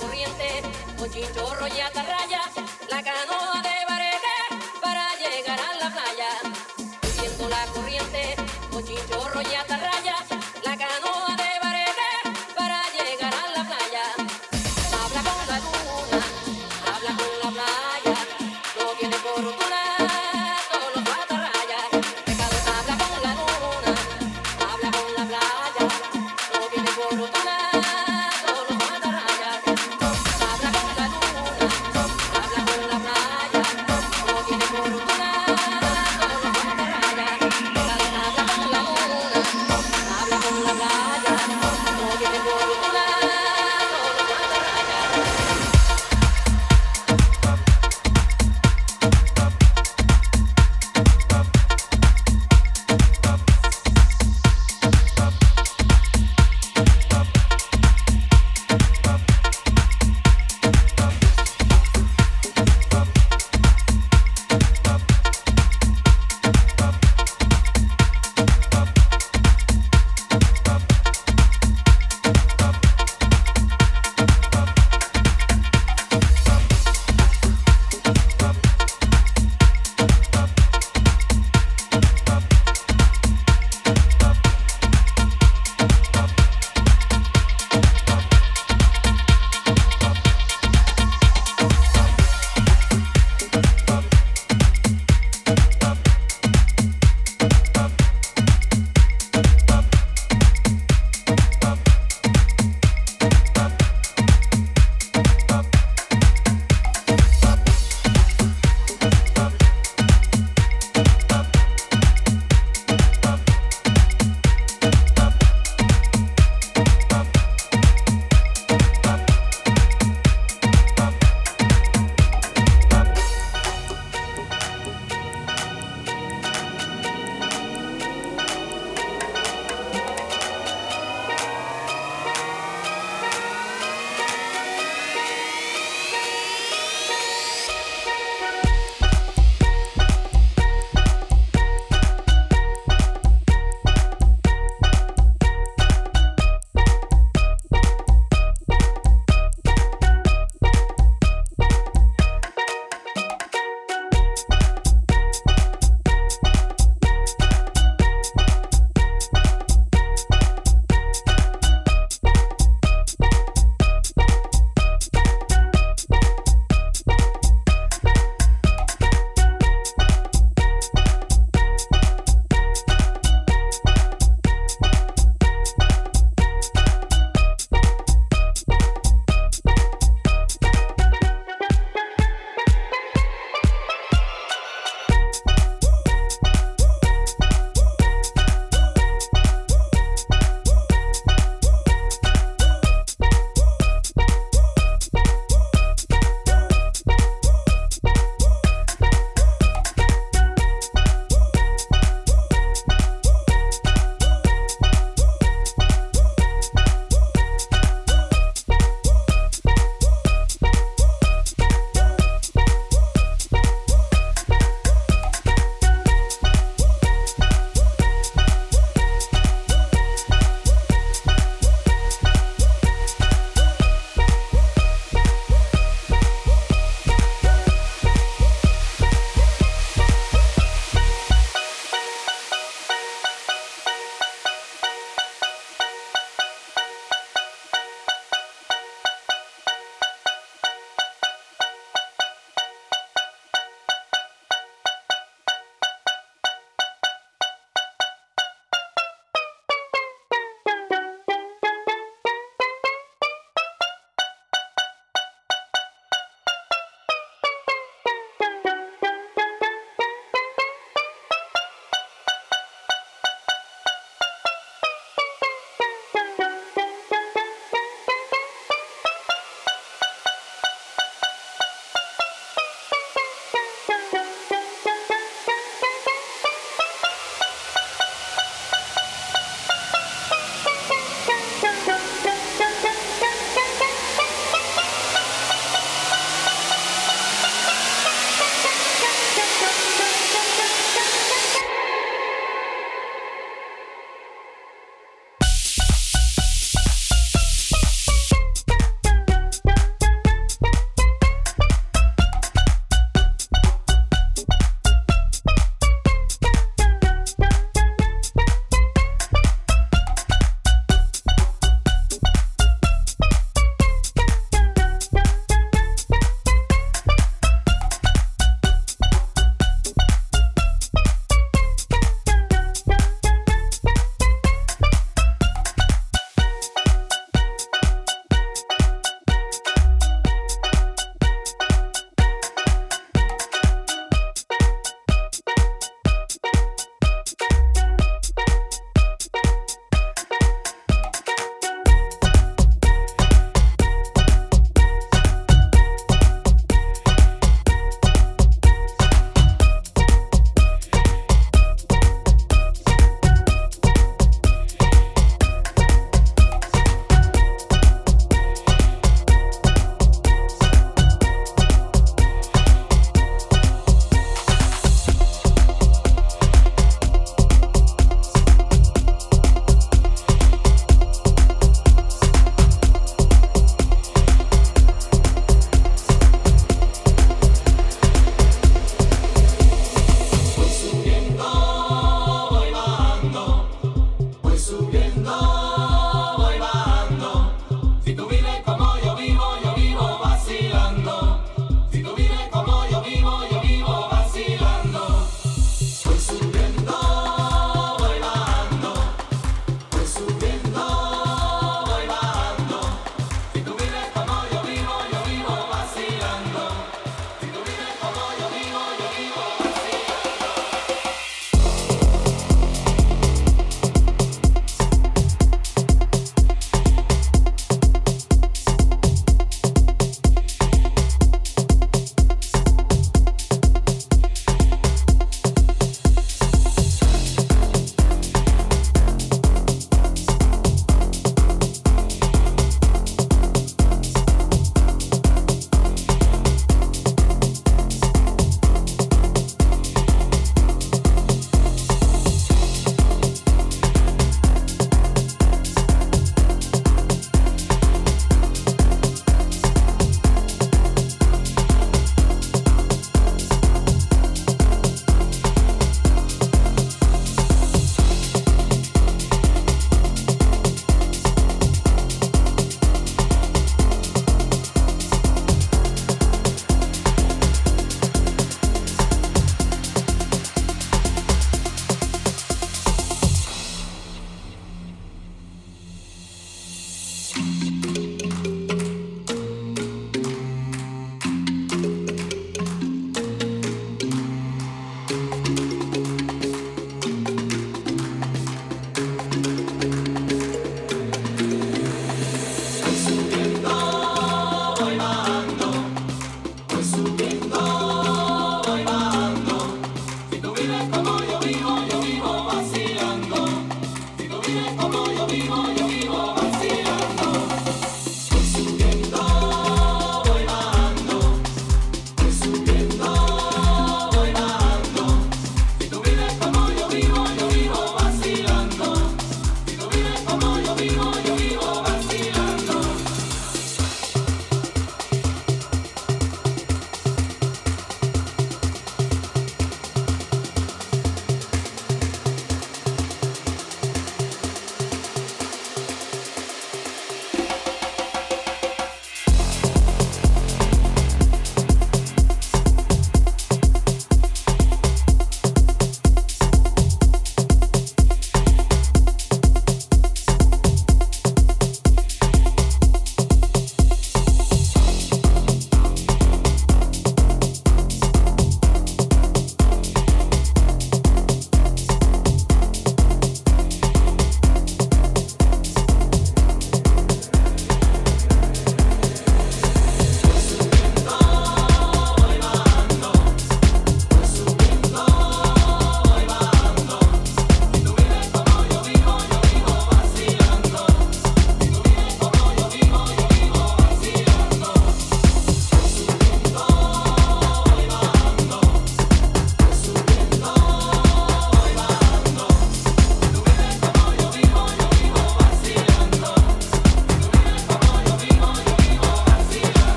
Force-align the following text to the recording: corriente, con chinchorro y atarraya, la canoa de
corriente, 0.00 0.62
con 0.98 1.10
chinchorro 1.10 1.66
y 1.68 1.80
atarraya, 1.80 2.42
la 2.90 3.02
canoa 3.02 3.62
de 3.62 3.91